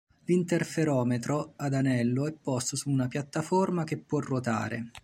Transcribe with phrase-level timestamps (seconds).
[0.25, 4.89] L'interferometro ad anello è posto su una piattaforma che può ruotare.